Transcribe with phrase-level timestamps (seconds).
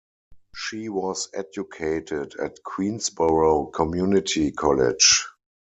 [0.55, 5.27] She was educated at Queensborough Community College.